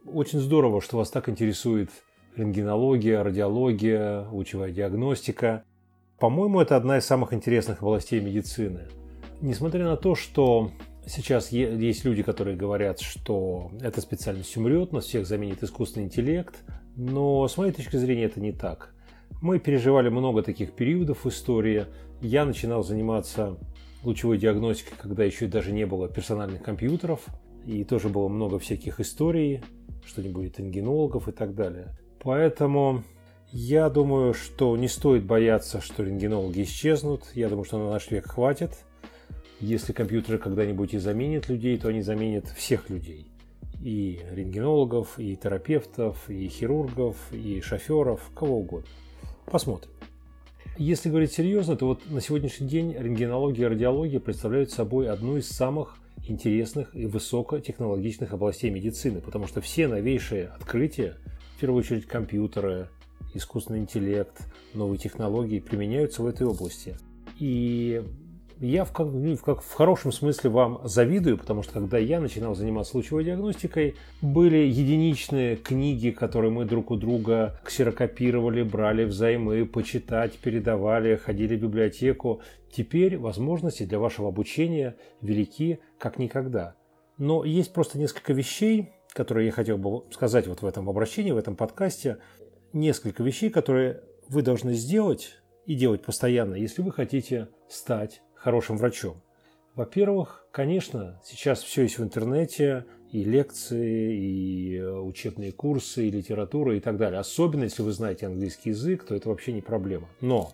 Очень 0.05 0.41
здорово, 0.41 0.83
что 0.83 0.99
вас 0.99 1.11
так 1.11 1.31
интересует 1.31 1.89
рентгенология, 2.39 3.23
радиология, 3.23 4.27
лучевая 4.31 4.71
диагностика. 4.71 5.65
По-моему, 6.19 6.61
это 6.61 6.77
одна 6.77 6.99
из 6.99 7.05
самых 7.05 7.33
интересных 7.33 7.83
областей 7.83 8.21
медицины. 8.21 8.89
Несмотря 9.41 9.85
на 9.85 9.97
то, 9.97 10.15
что 10.15 10.71
сейчас 11.07 11.53
есть 11.53 12.05
люди, 12.05 12.23
которые 12.23 12.57
говорят, 12.57 13.01
что 13.01 13.71
эта 13.81 14.01
специальность 14.01 14.57
умрет, 14.57 14.93
нас 14.93 15.05
всех 15.05 15.27
заменит 15.27 15.63
искусственный 15.63 16.07
интеллект, 16.07 16.57
но 16.97 17.47
с 17.47 17.57
моей 17.57 17.73
точки 17.73 17.97
зрения 17.97 18.25
это 18.25 18.41
не 18.41 18.53
так. 18.53 18.95
Мы 19.41 19.61
переживали 19.61 20.09
много 20.09 20.43
таких 20.43 20.73
периодов 20.73 21.25
в 21.25 21.29
истории. 21.29 21.87
Я 22.21 22.45
начинал 22.45 22.83
заниматься 22.83 23.57
лучевой 24.03 24.39
диагностикой, 24.39 24.97
когда 25.01 25.23
еще 25.23 25.47
даже 25.47 25.71
не 25.71 25.87
было 25.87 26.09
персональных 26.09 26.63
компьютеров, 26.63 27.25
и 27.65 27.85
тоже 27.85 28.09
было 28.09 28.29
много 28.29 28.59
всяких 28.59 28.99
историй, 28.99 29.61
что-нибудь 30.05 30.59
рентгенологов 30.59 31.29
и 31.29 31.33
так 31.33 31.55
далее. 31.55 31.97
Поэтому 32.21 33.03
я 33.51 33.89
думаю, 33.89 34.35
что 34.35 34.77
не 34.77 34.89
стоит 34.89 35.25
бояться, 35.25 35.81
что 35.81 36.03
рентгенологи 36.03 36.63
исчезнут. 36.63 37.25
Я 37.35 37.49
думаю, 37.49 37.65
что 37.65 37.79
на 37.79 37.91
наш 37.91 38.11
век 38.11 38.27
хватит. 38.27 38.73
Если 39.61 39.93
компьютеры 39.93 40.39
когда-нибудь 40.39 40.95
и 40.95 40.99
заменят 40.99 41.49
людей, 41.49 41.79
то 41.79 41.89
они 41.89 42.03
заменят 42.03 42.47
всех 42.49 42.91
людей. 42.91 43.27
И 43.83 44.21
рентгенологов, 44.33 45.19
и 45.19 45.35
терапевтов, 45.37 46.29
и 46.29 46.49
хирургов, 46.49 47.17
и 47.33 47.61
шоферов, 47.61 48.31
кого 48.35 48.59
угодно. 48.59 48.89
Посмотрим. 49.47 49.91
Если 50.77 51.09
говорить 51.09 51.33
серьезно, 51.33 51.77
то 51.77 51.87
вот 51.87 52.09
на 52.09 52.21
сегодняшний 52.21 52.69
день 52.69 52.93
рентгенология 52.93 53.67
и 53.67 53.69
радиология 53.69 54.21
представляют 54.21 54.71
собой 54.71 55.09
одну 55.09 55.37
из 55.37 55.49
самых 55.49 55.97
интересных 56.29 56.95
и 56.95 57.07
высокотехнологичных 57.07 58.33
областей 58.33 58.71
медицины, 58.71 59.21
потому 59.21 59.47
что 59.49 59.61
все 59.61 59.89
новейшие 59.89 60.49
открытия, 60.49 61.17
в 61.59 61.61
первую 61.61 61.81
очередь 61.81 62.07
компьютеры, 62.07 62.87
искусственный 63.35 63.81
интеллект, 63.81 64.47
новые 64.75 64.97
технологии 64.97 65.59
применяются 65.59 66.23
в 66.23 66.27
этой 66.29 66.47
области. 66.47 66.97
И 67.41 68.01
я 68.61 68.85
в, 68.85 68.93
как, 68.93 69.09
ну, 69.09 69.35
в, 69.37 69.43
как, 69.43 69.63
в 69.63 69.73
хорошем 69.73 70.13
смысле 70.13 70.51
вам 70.51 70.81
завидую, 70.85 71.37
потому 71.37 71.65
что 71.65 71.73
когда 71.73 71.99
я 71.99 72.21
начинал 72.21 72.55
заниматься 72.55 72.97
лучевой 72.97 73.25
диагностикой, 73.25 73.97
были 74.23 74.59
единичные 74.59 75.57
книги, 75.57 76.11
которые 76.11 76.53
мы 76.53 76.65
друг 76.65 76.93
у 76.93 76.97
друга 76.97 77.59
ксерокопировали, 77.65 78.63
брали 78.63 79.03
взаймы, 79.03 79.67
почитать, 79.67 80.39
передавали, 80.39 81.17
ходили 81.17 81.57
в 81.57 81.63
библиотеку. 81.63 82.41
Теперь 82.71 83.19
возможности 83.19 83.83
для 83.83 83.99
вашего 83.99 84.29
обучения 84.29 84.95
велики 85.23 85.81
как 85.99 86.21
никогда. 86.21 86.77
Но 87.17 87.45
есть 87.45 87.73
просто 87.73 87.99
несколько 87.99 88.33
вещей, 88.33 88.93
которые 89.13 89.47
я 89.47 89.53
хотел 89.53 89.79
бы 89.79 90.05
сказать 90.13 90.47
вот 90.47 90.63
в 90.63 90.67
этом 90.67 90.89
обращении, 90.89 91.33
в 91.33 91.37
этом 91.37 91.57
подкасте. 91.57 92.19
Несколько 92.73 93.23
вещей, 93.23 93.51
которые 93.51 94.03
вы 94.29 94.43
должны 94.43 94.75
сделать 94.75 95.37
и 95.67 95.75
делать 95.75 96.03
постоянно, 96.03 96.55
если 96.55 96.83
вы 96.83 96.93
хотите 96.93 97.49
стать 97.69 98.23
хорошим 98.35 98.77
врачом? 98.77 99.23
Во-первых, 99.75 100.47
конечно, 100.51 101.21
сейчас 101.25 101.63
все 101.63 101.83
есть 101.83 101.99
в 101.99 102.03
интернете, 102.03 102.85
и 103.13 103.25
лекции, 103.25 104.17
и 104.17 104.77
э, 104.77 104.91
учебные 104.91 105.53
курсы, 105.53 106.09
и 106.09 106.11
литература, 106.11 106.77
и 106.77 106.81
так 106.81 106.99
далее. 106.99 107.21
Особенно, 107.21 107.65
если 107.65 107.83
вы 107.83 107.93
знаете 107.93 108.27
английский 108.27 108.71
язык, 108.71 109.05
то 109.05 109.15
это 109.15 109.29
вообще 109.29 109.53
не 109.53 109.63
проблема. 109.63 110.09
Но 110.21 110.53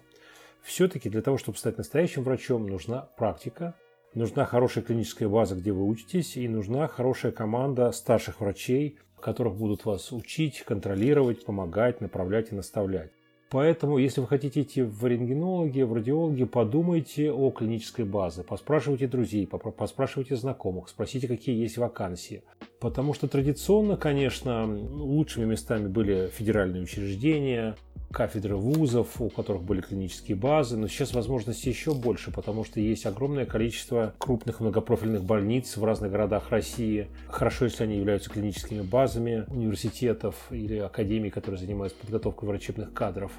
все-таки 0.63 1.11
для 1.11 1.23
того, 1.23 1.37
чтобы 1.37 1.59
стать 1.59 1.79
настоящим 1.79 2.23
врачом, 2.23 2.67
нужна 2.67 3.09
практика, 3.17 3.75
нужна 4.15 4.45
хорошая 4.45 4.85
клиническая 4.85 5.29
база, 5.29 5.55
где 5.55 5.73
вы 5.73 5.85
учитесь, 5.85 6.37
и 6.37 6.49
нужна 6.49 6.89
хорошая 6.89 7.33
команда 7.33 7.93
старших 7.93 8.41
врачей, 8.41 8.99
которых 9.25 9.57
будут 9.57 9.87
вас 9.87 10.13
учить, 10.13 10.63
контролировать, 10.67 11.45
помогать, 11.47 12.01
направлять 12.03 12.53
и 12.53 12.55
наставлять. 12.55 13.11
Поэтому, 13.51 13.99
если 13.99 14.21
вы 14.21 14.27
хотите 14.27 14.63
идти 14.63 14.83
в 14.83 15.07
рентгенологи, 15.07 15.83
в 15.83 15.93
радиологи, 15.93 16.45
подумайте 16.45 17.31
о 17.31 17.51
клинической 17.51 18.05
базе, 18.05 18.43
поспрашивайте 18.43 19.07
друзей, 19.07 19.47
поспрашивайте 19.47 20.37
знакомых, 20.37 20.89
спросите, 20.89 21.29
какие 21.29 21.57
есть 21.57 21.79
вакансии. 21.79 22.43
Потому 22.81 23.15
что 23.15 23.29
традиционно, 23.29 23.97
конечно, 23.97 24.67
лучшими 24.67 25.45
местами 25.45 25.87
были 25.87 26.29
федеральные 26.35 26.83
учреждения, 26.83 27.77
кафедры 28.15 28.57
вузов, 28.57 29.21
у 29.21 29.29
которых 29.29 29.65
были 29.65 29.81
клинические 29.81 30.37
базы, 30.37 30.77
но 30.77 30.87
сейчас 30.87 31.13
возможностей 31.13 31.69
еще 31.69 31.93
больше, 31.93 32.31
потому 32.31 32.65
что 32.65 32.81
есть 32.81 33.05
огромное 33.07 33.45
количество 33.45 34.15
крупных 34.19 34.61
многопрофильных 34.61 35.25
больниц 35.25 35.77
в 35.77 35.85
разных 35.85 36.13
городах 36.13 36.51
России. 36.51 37.09
Хорошо, 37.27 37.65
если 37.67 37.83
они 37.83 37.97
являются 37.97 38.31
клиническими 38.31 38.83
базами 38.83 39.45
университетов 39.49 40.47
или 40.51 40.79
академий, 40.79 41.31
которые 41.31 41.59
занимаются 41.59 41.99
подготовкой 41.99 42.49
врачебных 42.49 42.95
кадров. 42.95 43.33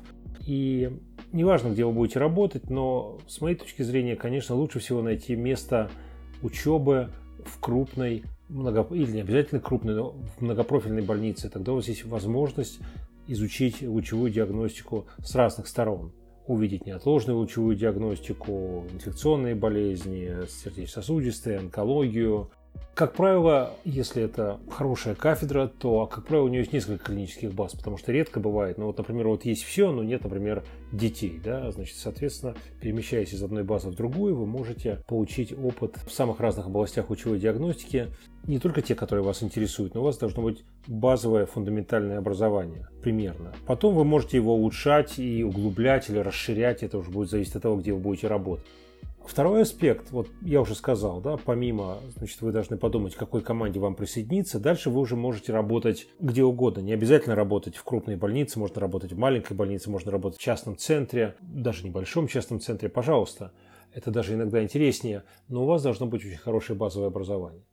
И 0.46 0.91
неважно, 1.32 1.70
где 1.70 1.86
вы 1.86 1.94
будете 1.94 2.20
работать, 2.20 2.70
но 2.70 3.17
с 3.27 3.39
моей 3.39 3.55
точки 3.55 3.82
зрения, 3.82 4.17
конечно, 4.17 4.55
лучше 4.55 4.79
всего 4.79 5.01
найти 5.01 5.36
место 5.36 5.89
учебы 6.41 7.10
в 7.46 7.60
крупной 7.62 8.25
много, 8.50 8.86
или 8.94 9.10
не 9.12 9.22
обязательно 9.22 9.62
крупной, 9.62 9.96
но 9.96 10.12
в 10.12 10.41
многопрофильной 10.41 11.01
больнице. 11.01 11.50
Тогда 11.50 11.72
у 11.72 11.75
вас 11.75 11.88
есть 11.88 12.05
возможность 12.05 12.79
изучить 13.27 13.82
лучевую 13.82 14.32
диагностику 14.32 15.08
с 15.24 15.36
разных 15.36 15.67
сторон. 15.67 16.13
Увидеть 16.48 16.86
неотложную 16.86 17.39
лучевую 17.39 17.75
диагностику, 17.75 18.86
инфекционные 18.94 19.55
болезни, 19.55 20.46
сердечно-сосудистые, 20.48 21.58
онкологию. 21.58 22.51
Как 22.96 23.13
правило, 23.13 23.74
если 23.84 24.24
это 24.24 24.58
хорошая 24.70 25.15
кафедра, 25.15 25.67
то, 25.67 26.08
как 26.08 26.25
правило, 26.25 26.46
у 26.46 26.48
нее 26.48 26.62
есть 26.62 26.72
несколько 26.72 27.08
клинических 27.08 27.53
баз, 27.53 27.74
потому 27.74 27.98
что 27.98 28.13
редко 28.13 28.39
бывает. 28.39 28.77
Ну 28.77 28.86
вот, 28.86 28.98
например, 28.98 29.27
вот 29.27 29.44
есть 29.44 29.63
все, 29.63 29.91
но 29.91 30.01
нет, 30.01 30.24
например, 30.24 30.63
детей. 30.94 31.41
Да? 31.44 31.70
Значит, 31.72 31.98
соответственно, 31.98 32.55
перемещаясь 32.79 33.34
из 33.34 33.44
одной 33.44 33.63
базы 33.63 33.89
в 33.89 33.96
другую, 33.96 34.38
вы 34.38 34.46
можете 34.46 35.03
получить 35.08 35.51
опыт 35.51 35.98
в 36.08 36.12
самых 36.12 36.39
разных 36.39 36.67
областях 36.67 37.10
лучевой 37.10 37.38
диагностики, 37.38 38.08
не 38.48 38.60
только 38.60 38.82
те, 38.82 38.96
которые 38.96 39.25
вас 39.25 39.44
интересуют, 39.44 39.94
но 39.94 40.01
у 40.01 40.03
вас 40.05 40.17
должно 40.17 40.44
быть 40.44 40.63
базовое 40.88 41.46
фундаментальное 41.46 42.17
образование 42.17 42.88
примерно. 43.01 43.53
Потом 43.65 43.94
вы 43.94 44.05
можете 44.05 44.38
его 44.38 44.55
улучшать 44.55 45.20
и 45.20 45.44
углублять 45.44 46.10
или 46.10 46.20
расширять, 46.20 46.82
это 46.82 46.98
уже 46.98 47.12
будет 47.12 47.29
зависеть 47.29 47.55
от 47.55 47.63
того, 47.63 47.75
где 47.75 47.91
вы 47.91 48.00
будете 48.00 48.27
работать. 48.27 48.65
Второй 49.27 49.63
аспект, 49.63 50.12
вот 50.12 50.29
я 50.41 50.62
уже 50.62 50.75
сказал, 50.75 51.20
да, 51.20 51.38
помимо, 51.38 51.98
значит, 52.15 52.41
вы 52.41 52.51
должны 52.51 52.77
подумать, 52.77 53.15
какой 53.15 53.41
команде 53.41 53.79
вам 53.79 53.96
присоединиться, 53.96 54.60
дальше 54.60 54.89
вы 54.89 55.01
уже 55.01 55.15
можете 55.15 55.51
работать 55.51 56.08
где 56.20 56.44
угодно. 56.44 56.82
Не 56.82 56.94
обязательно 56.94 57.36
работать 57.36 57.75
в 57.75 57.84
крупной 57.84 58.15
больнице, 58.15 58.60
можно 58.60 58.79
работать 58.79 59.13
в 59.13 59.17
маленькой 59.17 59.53
больнице, 59.58 59.89
можно 59.89 60.12
работать 60.12 60.39
в 60.39 60.44
частном 60.44 60.77
центре, 60.77 61.36
даже 61.41 61.86
небольшом 61.86 62.27
частном 62.27 62.60
центре, 62.62 62.88
пожалуйста. 62.88 63.51
Это 63.94 64.12
даже 64.12 64.34
иногда 64.36 64.62
интереснее, 64.62 65.24
но 65.48 65.63
у 65.63 65.65
вас 65.65 65.82
должно 65.82 66.05
быть 66.05 66.24
очень 66.24 66.38
хорошее 66.38 66.77
базовое 66.77 67.08
образование. 67.08 67.63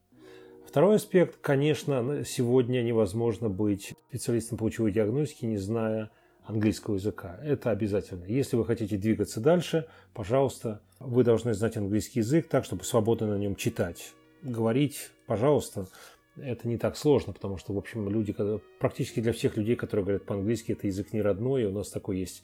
Второй 0.67 0.97
аспект, 0.97 1.37
конечно, 1.41 2.25
сегодня 2.25 2.81
невозможно 2.83 3.51
быть 3.51 3.95
специалистом 4.09 4.57
по 4.57 4.65
лучевой 4.65 4.91
диагностике, 4.91 5.47
не 5.47 5.59
зная 5.59 6.11
английского 6.45 6.95
языка. 6.95 7.39
Это 7.43 7.71
обязательно. 7.71 8.25
Если 8.25 8.57
вы 8.57 8.65
хотите 8.65 8.97
двигаться 8.97 9.41
дальше, 9.41 9.87
пожалуйста, 10.13 10.81
вы 10.99 11.25
должны 11.25 11.55
знать 11.55 11.77
английский 11.77 12.21
язык 12.21 12.49
так, 12.49 12.65
чтобы 12.65 12.85
свободно 12.85 13.29
на 13.29 13.39
нем 13.39 13.57
читать. 13.57 14.13
Говорить, 14.43 15.11
пожалуйста, 15.27 15.87
это 16.37 16.67
не 16.69 16.79
так 16.79 16.97
сложно, 16.97 17.33
потому 17.33 17.59
что, 17.59 17.73
в 17.73 17.79
общем, 17.79 18.09
люди, 18.09 18.35
практически 18.79 19.21
для 19.21 19.33
всех 19.33 19.57
людей, 19.57 19.77
которые 19.77 20.05
говорят 20.05 20.25
по-английски, 20.25 20.73
это 20.73 20.87
язык 20.87 21.13
не 21.13 21.23
родной, 21.23 21.63
и 21.63 21.67
у 21.67 21.73
нас 21.73 21.91
такой 21.91 22.19
есть 22.19 22.43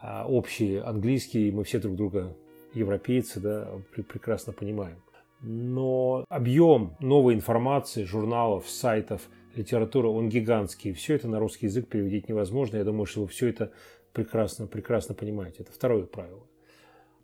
а, 0.00 0.26
общий 0.26 0.76
английский, 0.76 1.48
и 1.48 1.52
мы 1.52 1.64
все 1.64 1.78
друг 1.78 1.96
друга 1.96 2.34
европейцы, 2.74 3.40
да, 3.40 3.68
прекрасно 4.08 4.52
понимаем 4.52 4.96
но 5.42 6.24
объем 6.28 6.96
новой 7.00 7.34
информации, 7.34 8.04
журналов, 8.04 8.68
сайтов, 8.68 9.22
литературы, 9.56 10.08
он 10.08 10.28
гигантский. 10.28 10.92
Все 10.92 11.14
это 11.14 11.28
на 11.28 11.38
русский 11.38 11.66
язык 11.66 11.88
переводить 11.88 12.28
невозможно. 12.28 12.76
Я 12.76 12.84
думаю, 12.84 13.06
что 13.06 13.22
вы 13.22 13.28
все 13.28 13.48
это 13.48 13.72
прекрасно, 14.12 14.66
прекрасно 14.66 15.14
понимаете. 15.14 15.58
Это 15.60 15.72
второе 15.72 16.04
правило. 16.04 16.42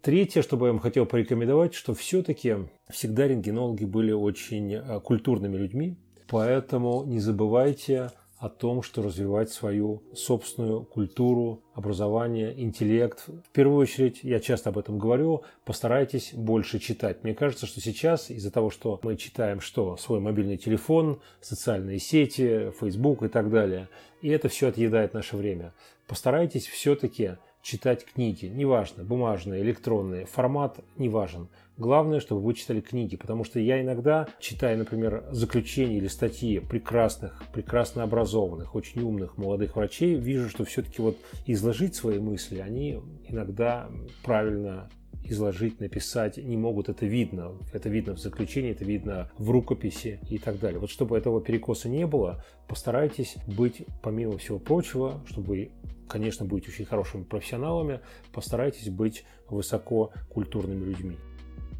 Третье, 0.02 0.42
что 0.42 0.56
бы 0.56 0.66
я 0.66 0.72
вам 0.72 0.80
хотел 0.80 1.04
порекомендовать, 1.04 1.74
что 1.74 1.94
все-таки 1.94 2.56
всегда 2.88 3.26
рентгенологи 3.26 3.84
были 3.84 4.12
очень 4.12 4.74
э, 4.74 5.00
культурными 5.00 5.56
людьми, 5.56 5.96
поэтому 6.28 7.04
не 7.04 7.18
забывайте 7.18 8.12
о 8.46 8.48
том, 8.48 8.82
что 8.82 9.02
развивать 9.02 9.50
свою 9.50 10.02
собственную 10.14 10.84
культуру, 10.84 11.62
образование, 11.74 12.58
интеллект. 12.60 13.28
В 13.28 13.50
первую 13.52 13.78
очередь, 13.78 14.20
я 14.22 14.40
часто 14.40 14.70
об 14.70 14.78
этом 14.78 14.98
говорю, 14.98 15.42
постарайтесь 15.64 16.32
больше 16.32 16.78
читать. 16.78 17.22
Мне 17.22 17.34
кажется, 17.34 17.66
что 17.66 17.80
сейчас 17.80 18.30
из-за 18.30 18.50
того, 18.50 18.70
что 18.70 18.98
мы 19.02 19.16
читаем 19.16 19.60
что? 19.60 19.96
Свой 19.96 20.20
мобильный 20.20 20.56
телефон, 20.56 21.20
социальные 21.40 21.98
сети, 21.98 22.72
Facebook 22.80 23.22
и 23.22 23.28
так 23.28 23.50
далее, 23.50 23.88
и 24.22 24.28
это 24.28 24.48
все 24.48 24.68
отъедает 24.68 25.12
наше 25.12 25.36
время. 25.36 25.74
Постарайтесь 26.06 26.66
все-таки 26.66 27.36
читать 27.62 28.04
книги, 28.04 28.46
неважно, 28.46 29.02
бумажные, 29.02 29.60
электронные, 29.62 30.24
формат 30.24 30.78
не 30.96 31.08
важен. 31.08 31.48
Главное, 31.78 32.20
чтобы 32.20 32.40
вы 32.40 32.54
читали 32.54 32.80
книги, 32.80 33.16
потому 33.16 33.44
что 33.44 33.60
я 33.60 33.82
иногда, 33.82 34.26
читая, 34.40 34.78
например, 34.78 35.26
заключения 35.30 35.98
или 35.98 36.08
статьи 36.08 36.58
прекрасных, 36.58 37.42
прекрасно 37.52 38.02
образованных, 38.02 38.74
очень 38.74 39.02
умных 39.02 39.36
молодых 39.36 39.76
врачей, 39.76 40.14
вижу, 40.14 40.48
что 40.48 40.64
все-таки 40.64 41.02
вот 41.02 41.18
изложить 41.44 41.94
свои 41.94 42.18
мысли, 42.18 42.60
они 42.60 43.00
иногда 43.28 43.90
правильно 44.24 44.88
изложить, 45.22 45.80
написать 45.80 46.38
не 46.38 46.56
могут, 46.56 46.88
это 46.88 47.04
видно. 47.04 47.52
Это 47.74 47.90
видно 47.90 48.14
в 48.14 48.20
заключении, 48.20 48.70
это 48.70 48.84
видно 48.84 49.30
в 49.36 49.50
рукописи 49.50 50.20
и 50.30 50.38
так 50.38 50.58
далее. 50.58 50.78
Вот 50.78 50.88
чтобы 50.88 51.18
этого 51.18 51.42
перекоса 51.42 51.90
не 51.90 52.06
было, 52.06 52.42
постарайтесь 52.68 53.36
быть, 53.46 53.84
помимо 54.02 54.38
всего 54.38 54.58
прочего, 54.58 55.20
чтобы 55.26 55.72
конечно, 56.08 56.46
будете 56.46 56.70
очень 56.70 56.84
хорошими 56.84 57.24
профессионалами, 57.24 58.00
постарайтесь 58.32 58.88
быть 58.90 59.24
высоко 59.50 60.12
культурными 60.28 60.84
людьми. 60.84 61.16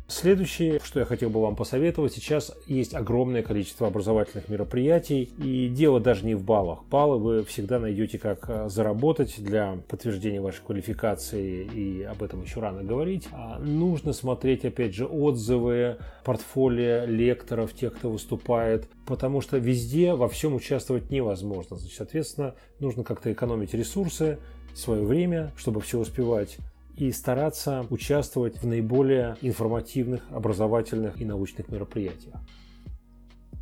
Следующее, 0.09 0.79
что 0.85 1.01
я 1.01 1.05
хотел 1.05 1.31
бы 1.31 1.43
вам 1.43 1.57
посоветовать, 1.57 2.13
сейчас 2.13 2.53
есть 2.69 2.95
огромное 2.95 3.43
количество 3.43 3.89
образовательных 3.89 4.49
мероприятий, 4.49 5.25
и 5.39 5.69
дело 5.69 5.99
даже 5.99 6.25
не 6.25 6.37
в 6.37 6.45
баллах. 6.45 6.85
Баллы 6.89 7.19
вы 7.19 7.45
всегда 7.45 7.81
найдете, 7.81 8.17
как 8.17 8.49
э, 8.49 8.69
заработать 8.69 9.35
для 9.39 9.79
подтверждения 9.89 10.41
вашей 10.41 10.63
квалификации, 10.65 11.65
и 11.65 12.03
об 12.05 12.23
этом 12.23 12.43
еще 12.43 12.61
рано 12.61 12.85
говорить. 12.85 13.27
А 13.33 13.59
нужно 13.59 14.13
смотреть, 14.13 14.65
опять 14.65 14.95
же, 14.95 15.07
отзывы, 15.07 15.97
портфолио 16.23 17.05
лекторов, 17.07 17.75
тех, 17.75 17.93
кто 17.93 18.09
выступает, 18.09 18.89
потому 19.07 19.41
что 19.41 19.59
везде 19.59 20.15
во 20.15 20.29
всем 20.29 20.55
участвовать 20.55 21.11
невозможно. 21.11 21.77
Значит, 21.77 21.97
соответственно, 21.97 22.55
нужно 22.79 23.03
как-то 23.03 23.33
экономить 23.33 23.75
ресурсы, 23.75 24.39
свое 24.73 25.03
время, 25.03 25.53
чтобы 25.57 25.81
все 25.81 25.99
успевать 25.99 26.59
и 26.97 27.13
стараться 27.13 27.87
участвовать 27.91 28.63
в 28.63 28.67
наиболее 28.67 29.37
информативных, 29.43 30.23
образовательных 30.31 31.21
и 31.21 31.25
научных 31.25 31.69
мероприятиях. 31.69 32.37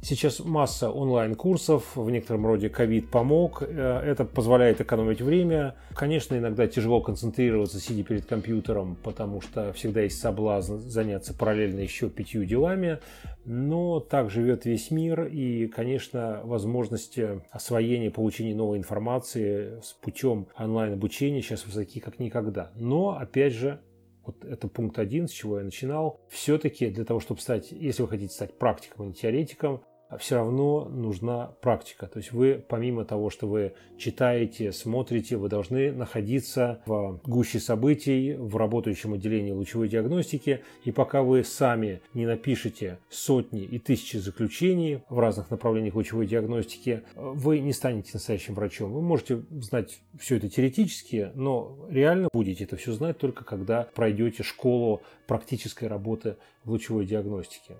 Сейчас 0.04 0.40
масса 0.40 0.90
онлайн-курсов, 0.90 1.96
в 1.96 2.10
некотором 2.10 2.44
роде 2.44 2.68
ковид 2.68 3.10
помог, 3.10 3.62
э, 3.62 4.02
это 4.04 4.26
позволяет 4.26 4.82
экономить 4.82 5.22
время. 5.22 5.76
Конечно, 5.94 6.36
иногда 6.36 6.66
тяжело 6.66 7.00
концентрироваться, 7.00 7.80
сидя 7.80 8.04
перед 8.04 8.26
компьютером, 8.26 8.98
потому 9.02 9.40
что 9.40 9.72
всегда 9.72 10.02
есть 10.02 10.20
соблазн 10.20 10.76
заняться 10.76 11.32
параллельно 11.32 11.80
еще 11.80 12.10
пятью 12.10 12.44
делами, 12.44 12.98
но 13.46 13.98
так 13.98 14.28
живет 14.28 14.66
весь 14.66 14.90
мир, 14.90 15.24
и, 15.24 15.68
конечно, 15.68 16.42
возможности 16.44 17.40
освоения, 17.50 18.10
получения 18.10 18.54
новой 18.54 18.76
информации 18.76 19.80
с 19.82 19.94
путем 19.94 20.48
онлайн-обучения 20.58 21.40
сейчас 21.40 21.64
высоки 21.64 22.00
как 22.00 22.18
никогда. 22.18 22.72
Но, 22.74 23.16
опять 23.18 23.54
же, 23.54 23.80
вот 24.26 24.44
это 24.44 24.68
пункт 24.68 24.98
один, 24.98 25.28
с 25.28 25.30
чего 25.32 25.60
я 25.60 25.64
начинал. 25.64 26.20
Все-таки 26.28 26.90
для 26.90 27.06
того, 27.06 27.20
чтобы 27.20 27.40
стать, 27.40 27.72
если 27.72 28.02
вы 28.02 28.08
хотите 28.08 28.34
стать 28.34 28.58
практиком, 28.58 29.06
а 29.06 29.08
не 29.08 29.14
теоретиком, 29.14 29.82
все 30.18 30.36
равно 30.36 30.84
нужна 30.84 31.52
практика. 31.60 32.06
То 32.06 32.18
есть 32.18 32.32
вы, 32.32 32.62
помимо 32.68 33.04
того, 33.04 33.30
что 33.30 33.46
вы 33.46 33.74
читаете, 33.96 34.72
смотрите, 34.72 35.36
вы 35.36 35.48
должны 35.48 35.92
находиться 35.92 36.80
в 36.86 37.20
гуще 37.24 37.58
событий, 37.60 38.34
в 38.34 38.56
работающем 38.56 39.14
отделении 39.14 39.52
лучевой 39.52 39.88
диагностики. 39.88 40.62
И 40.84 40.92
пока 40.92 41.22
вы 41.22 41.44
сами 41.44 42.00
не 42.12 42.26
напишете 42.26 42.98
сотни 43.08 43.62
и 43.62 43.78
тысячи 43.78 44.16
заключений 44.16 45.02
в 45.08 45.18
разных 45.18 45.50
направлениях 45.50 45.94
лучевой 45.94 46.26
диагностики, 46.26 47.02
вы 47.14 47.60
не 47.60 47.72
станете 47.72 48.10
настоящим 48.14 48.54
врачом. 48.54 48.92
Вы 48.92 49.02
можете 49.02 49.42
знать 49.50 50.00
все 50.18 50.36
это 50.36 50.48
теоретически, 50.48 51.30
но 51.34 51.76
реально 51.88 52.28
будете 52.32 52.64
это 52.64 52.76
все 52.76 52.92
знать 52.92 53.18
только 53.18 53.44
когда 53.44 53.88
пройдете 53.94 54.42
школу 54.42 55.02
практической 55.26 55.86
работы 55.86 56.36
в 56.64 56.70
лучевой 56.70 57.06
диагностике. 57.06 57.76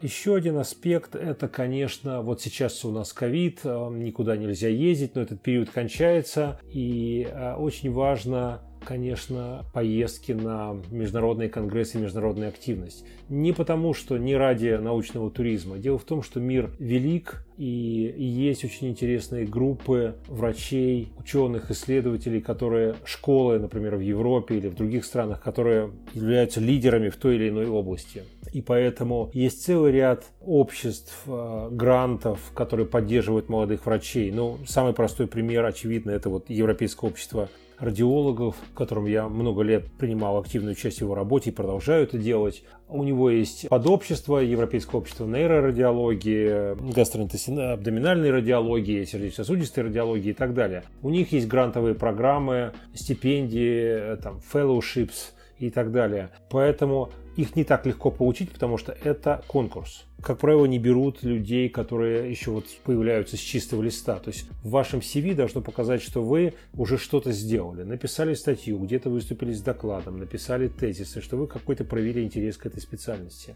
Еще 0.00 0.36
один 0.36 0.58
аспект– 0.58 1.14
это, 1.16 1.48
конечно, 1.48 2.22
вот 2.22 2.40
сейчас 2.40 2.84
у 2.84 2.92
нас 2.92 3.12
ковид, 3.12 3.60
э, 3.64 3.88
никуда 3.90 4.36
нельзя 4.36 4.68
ездить, 4.68 5.16
но 5.16 5.22
этот 5.22 5.42
период 5.42 5.70
кончается, 5.70 6.60
и 6.72 7.28
э, 7.28 7.54
очень 7.54 7.90
важно 7.90 8.62
конечно, 8.84 9.66
поездки 9.74 10.32
на 10.32 10.76
международные 10.90 11.48
конгрессы 11.48 11.98
международная 11.98 12.48
активность. 12.48 13.04
Не 13.28 13.52
потому, 13.52 13.92
что 13.92 14.16
не 14.16 14.36
ради 14.36 14.78
научного 14.80 15.30
туризма. 15.30 15.78
Дело 15.78 15.98
в 15.98 16.04
том, 16.04 16.22
что 16.22 16.40
мир 16.40 16.70
велик, 16.78 17.44
и 17.58 17.64
есть 17.64 18.64
очень 18.64 18.88
интересные 18.88 19.46
группы 19.46 20.16
врачей, 20.28 21.12
ученых, 21.18 21.70
исследователей, 21.70 22.40
которые 22.40 22.94
школы, 23.04 23.58
например, 23.58 23.96
в 23.96 24.00
Европе 24.00 24.56
или 24.56 24.68
в 24.68 24.74
других 24.74 25.04
странах, 25.04 25.42
которые 25.42 25.90
являются 26.14 26.60
лидерами 26.60 27.08
в 27.08 27.16
той 27.16 27.36
или 27.36 27.48
иной 27.48 27.66
области. 27.66 28.22
И 28.52 28.62
поэтому 28.62 29.30
есть 29.32 29.64
целый 29.64 29.92
ряд 29.92 30.24
обществ, 30.40 31.14
э, 31.26 31.68
грантов, 31.70 32.40
которые 32.54 32.86
поддерживают 32.86 33.48
молодых 33.48 33.86
врачей. 33.86 34.30
Ну, 34.30 34.58
самый 34.66 34.92
простой 34.92 35.26
пример, 35.26 35.64
очевидно, 35.64 36.10
это 36.10 36.28
вот 36.28 36.48
Европейское 36.48 37.10
общество 37.10 37.48
радиологов, 37.78 38.56
в 38.72 38.74
котором 38.74 39.06
я 39.06 39.28
много 39.28 39.62
лет 39.62 39.86
принимал 39.98 40.38
активную 40.38 40.74
часть 40.74 41.00
его 41.00 41.14
работе 41.14 41.50
и 41.50 41.52
продолжаю 41.52 42.04
это 42.04 42.18
делать. 42.18 42.64
У 42.88 43.04
него 43.04 43.30
есть 43.30 43.68
подобщество, 43.68 44.38
Европейское 44.38 45.00
общество 45.00 45.26
нейрорадиологии, 45.26 46.92
гастроинтестинальной 46.92 48.30
радиологии, 48.30 49.04
сердечно-сосудистой 49.04 49.84
радиологии 49.84 50.30
и 50.30 50.34
так 50.34 50.54
далее. 50.54 50.84
У 51.02 51.10
них 51.10 51.32
есть 51.32 51.46
грантовые 51.46 51.94
программы, 51.94 52.72
стипендии, 52.94 54.16
там, 54.16 54.40
fellowships 54.52 55.32
и 55.58 55.70
так 55.70 55.92
далее. 55.92 56.30
Поэтому 56.50 57.10
их 57.38 57.54
не 57.54 57.62
так 57.62 57.86
легко 57.86 58.10
получить, 58.10 58.50
потому 58.50 58.78
что 58.78 58.90
это 59.04 59.44
конкурс. 59.46 60.04
Как 60.20 60.38
правило, 60.38 60.64
не 60.64 60.80
берут 60.80 61.22
людей, 61.22 61.68
которые 61.68 62.28
еще 62.28 62.50
вот 62.50 62.64
появляются 62.82 63.36
с 63.36 63.38
чистого 63.38 63.80
листа. 63.80 64.16
То 64.16 64.30
есть 64.30 64.50
в 64.64 64.70
вашем 64.70 64.98
CV 64.98 65.34
должно 65.34 65.60
показать, 65.60 66.02
что 66.02 66.20
вы 66.20 66.54
уже 66.74 66.98
что-то 66.98 67.30
сделали. 67.30 67.84
Написали 67.84 68.34
статью, 68.34 68.80
где-то 68.80 69.08
выступили 69.08 69.52
с 69.52 69.62
докладом, 69.62 70.18
написали 70.18 70.66
тезисы, 70.66 71.20
что 71.20 71.36
вы 71.36 71.46
какой-то 71.46 71.84
проявили 71.84 72.24
интерес 72.24 72.56
к 72.56 72.66
этой 72.66 72.80
специальности. 72.80 73.54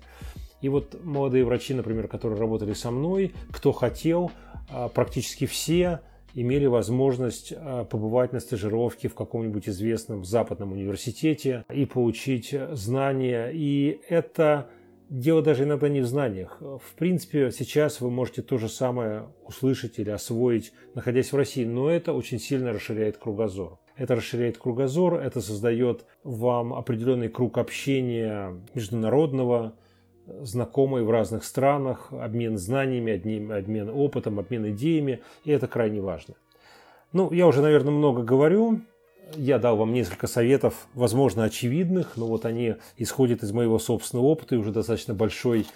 И 0.61 0.68
вот 0.68 1.03
молодые 1.03 1.45
врачи, 1.45 1.75
например, 1.75 2.07
которые 2.07 2.38
работали 2.38 2.75
со 2.75 2.92
мной, 2.92 3.35
кто 3.51 3.73
хотел, 3.73 4.31
а, 4.71 4.88
практически 4.90 5.47
все 5.47 5.99
имели 6.35 6.66
возможность 6.66 7.53
а, 7.57 7.85
побывать 7.85 8.33
на 8.33 8.40
стажировке 8.40 9.09
в 9.09 9.14
каком-нибудь 9.14 9.68
известном 9.68 10.25
западном 10.25 10.73
университете 10.73 11.64
и 11.73 11.85
получить 11.85 12.55
знания. 12.73 13.51
И 13.53 14.01
это 14.09 14.68
дело 15.09 15.42
даже 15.42 15.64
иногда 15.64 15.88
не 15.88 16.01
в 16.01 16.07
знаниях. 16.07 16.59
В 16.61 16.95
принципе, 16.97 17.51
сейчас 17.51 18.01
вы 18.01 18.11
можете 18.11 18.42
то 18.42 18.57
же 18.57 18.68
самое 18.68 19.27
услышать 19.45 19.99
или 19.99 20.11
освоить, 20.11 20.73
находясь 20.95 21.33
в 21.33 21.37
России, 21.37 21.64
но 21.64 21.90
это 21.90 22.14
очень 22.14 22.38
сильно 22.38 22.73
расширяет 22.73 23.18
кругозор. 23.18 23.79
Это 23.97 24.16
расширяет 24.16 24.57
кругозор, 24.57 25.16
это 25.16 25.42
создает 25.42 26.07
вам 26.25 26.73
определенный 26.73 27.29
круг 27.29 27.59
общения 27.59 28.57
международного, 28.75 29.75
знакомые 30.40 31.05
в 31.05 31.11
разных 31.11 31.45
странах, 31.45 32.09
обмен 32.11 32.59
знаниями, 32.59 33.14
обмен 33.59 33.90
опытом, 33.90 34.38
обмен 34.38 34.71
идеями, 34.71 35.21
и 35.45 35.51
это 35.51 35.66
крайне 35.66 36.01
важно. 36.01 36.35
Ну, 37.12 37.31
я 37.33 37.47
уже, 37.47 37.61
наверное, 37.61 37.92
много 37.92 38.23
говорю. 38.23 38.81
Я 39.37 39.59
дал 39.59 39.77
вам 39.77 39.92
несколько 39.92 40.27
советов, 40.27 40.88
возможно, 40.95 41.45
очевидных, 41.45 42.16
но 42.16 42.27
вот 42.27 42.45
они 42.45 42.77
исходят 42.97 43.42
из 43.42 43.53
моего 43.53 43.79
собственного 43.79 44.27
опыта 44.27 44.55
и 44.55 44.59
уже 44.59 44.73
достаточно 44.73 45.14
большой 45.14 45.66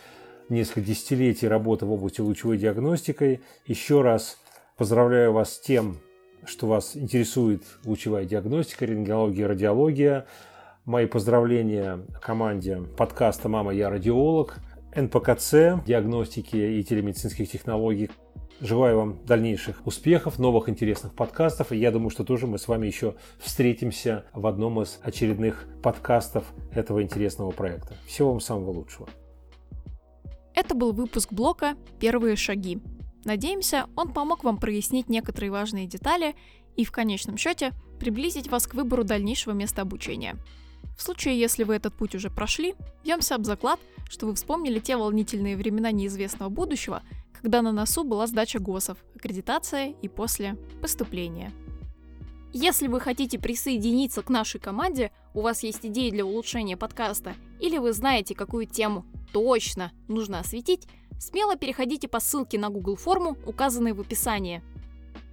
несколько 0.49 0.81
десятилетий 0.81 1.49
работы 1.49 1.87
в 1.87 1.93
области 1.93 2.21
лучевой 2.21 2.59
диагностикой. 2.59 3.41
Еще 3.67 4.03
раз 4.03 4.39
поздравляю 4.77 5.33
вас 5.33 5.55
с 5.55 5.61
тем, 5.61 5.99
что 6.45 6.67
вас 6.67 6.97
интересует 6.97 7.63
лучевая 7.85 8.25
диагностика, 8.25 8.85
рентгенология, 8.85 9.49
радиология. 9.49 10.27
Мои 10.87 11.07
поздравления 11.07 12.07
команде 12.23 12.77
подкаста 12.97 13.49
«Мама, 13.49 13.75
я 13.75 13.91
радиолог», 13.91 14.59
НПКЦ, 14.95 15.85
диагностики 15.85 16.55
и 16.55 16.85
телемедицинских 16.85 17.51
технологий. 17.51 18.09
Желаю 18.61 18.99
вам 18.99 19.19
дальнейших 19.27 19.85
успехов, 19.85 20.39
новых 20.39 20.69
интересных 20.69 21.13
подкастов. 21.13 21.73
И 21.73 21.77
я 21.77 21.91
думаю, 21.91 22.11
что 22.11 22.23
тоже 22.23 22.47
мы 22.47 22.59
с 22.59 22.69
вами 22.69 22.87
еще 22.87 23.17
встретимся 23.41 24.27
в 24.33 24.47
одном 24.47 24.81
из 24.81 25.01
очередных 25.03 25.67
подкастов 25.83 26.45
этого 26.71 27.03
интересного 27.03 27.51
проекта. 27.51 27.97
Всего 28.07 28.31
вам 28.31 28.41
самого 28.41 28.71
лучшего. 28.71 29.09
Это 30.55 30.77
был 30.77 30.93
выпуск 30.93 31.33
блока 31.33 31.75
«Первые 31.99 32.37
шаги». 32.37 32.79
Надеемся, 33.25 33.87
он 33.97 34.13
помог 34.13 34.45
вам 34.45 34.59
прояснить 34.59 35.09
некоторые 35.09 35.51
важные 35.51 35.89
детали 35.89 36.37
и 36.77 36.85
в 36.85 36.93
конечном 36.93 37.39
счете 37.39 37.73
приблизить 37.99 38.47
вас 38.47 38.69
к 38.69 38.75
выбору 38.75 39.03
дальнейшего 39.03 39.53
места 39.53 39.83
обучения– 39.83 40.37
в 40.97 41.03
случае, 41.03 41.39
если 41.39 41.63
вы 41.63 41.75
этот 41.75 41.95
путь 41.95 42.15
уже 42.15 42.31
прошли, 42.31 42.75
бьемся 43.05 43.35
об 43.35 43.45
заклад, 43.45 43.79
что 44.09 44.27
вы 44.27 44.35
вспомнили 44.35 44.79
те 44.79 44.97
волнительные 44.97 45.57
времена 45.57 45.93
неизвестного 45.93 46.49
будущего, 46.49 47.03
когда 47.41 47.61
на 47.63 47.71
носу 47.71 48.03
была 48.03 48.27
сдача 48.27 48.59
ГОСов, 48.59 48.99
аккредитация 49.15 49.95
и 50.01 50.09
после 50.09 50.57
поступления. 50.81 51.53
Если 52.53 52.87
вы 52.87 53.01
хотите 53.01 53.39
присоединиться 53.39 54.23
к 54.23 54.31
нашей 54.31 54.59
команде, 54.59 55.13
у 55.35 55.43
вас 55.43 55.63
есть 55.63 55.85
идеи 55.85 56.09
для 56.11 56.25
улучшения 56.25 56.79
подкаста, 56.79 57.35
или 57.61 57.77
вы 57.77 57.93
знаете, 57.93 58.35
какую 58.35 58.67
тему 58.67 59.05
точно 59.33 59.93
нужно 60.09 60.41
осветить, 60.41 60.89
смело 61.19 61.57
переходите 61.57 62.09
по 62.09 62.21
ссылке 62.21 62.59
на 62.59 62.71
Google 62.71 62.97
форму, 62.97 63.37
указанной 63.45 63.93
в 63.93 64.01
описании. 64.01 64.63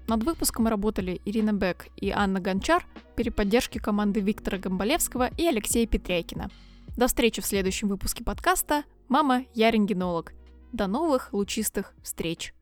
Над 0.08 0.24
выпуском 0.24 0.68
работали 0.68 1.22
Ирина 1.26 1.54
Бек 1.54 1.88
и 1.96 2.10
Анна 2.10 2.40
Гончар 2.40 2.86
при 3.16 3.30
поддержке 3.30 3.80
команды 3.80 4.20
Виктора 4.20 4.58
Гомболевского 4.58 5.30
и 5.38 5.46
Алексея 5.46 5.88
Петрякина. 5.88 6.50
До 6.98 7.08
встречи 7.08 7.42
в 7.42 7.46
следующем 7.46 7.88
выпуске 7.88 8.24
подкаста 8.24 8.84
«Мама, 9.08 9.46
я 9.54 9.72
рентгенолог». 9.72 10.34
До 10.74 10.88
новых 10.88 11.32
лучистых 11.32 11.94
встреч! 12.04 12.54